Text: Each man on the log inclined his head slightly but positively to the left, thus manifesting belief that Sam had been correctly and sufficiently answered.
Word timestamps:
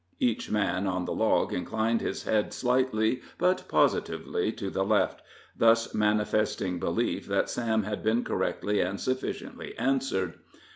Each 0.19 0.49
man 0.49 0.87
on 0.87 1.05
the 1.05 1.11
log 1.13 1.53
inclined 1.53 2.01
his 2.01 2.23
head 2.23 2.55
slightly 2.55 3.21
but 3.37 3.67
positively 3.67 4.51
to 4.53 4.71
the 4.71 4.83
left, 4.83 5.21
thus 5.55 5.93
manifesting 5.93 6.79
belief 6.79 7.27
that 7.27 7.51
Sam 7.51 7.83
had 7.83 8.01
been 8.01 8.23
correctly 8.23 8.79
and 8.81 8.99
sufficiently 8.99 9.77
answered. 9.77 10.39